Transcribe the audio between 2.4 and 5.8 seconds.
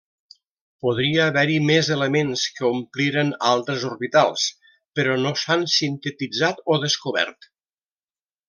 que ompliren altres orbitals, però no s'han